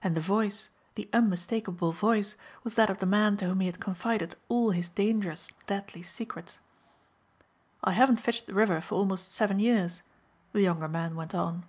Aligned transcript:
And 0.00 0.16
the 0.16 0.20
voice, 0.20 0.68
the 0.94 1.10
unmistakable 1.12 1.90
voice, 1.90 2.36
was 2.62 2.76
that 2.76 2.88
of 2.88 3.00
the 3.00 3.04
man 3.04 3.36
to 3.38 3.46
whom 3.46 3.58
he 3.58 3.66
had 3.66 3.80
confided 3.80 4.36
all 4.48 4.70
his 4.70 4.88
dangerous, 4.88 5.48
deadly 5.66 6.04
secrets. 6.04 6.60
"I 7.82 7.90
haven't 7.90 8.20
fished 8.20 8.46
the 8.46 8.54
river 8.54 8.80
for 8.80 8.94
almost 8.94 9.32
seven 9.32 9.58
years," 9.58 10.04
the 10.52 10.62
younger 10.62 10.86
man 10.86 11.16
went 11.16 11.34
on. 11.34 11.64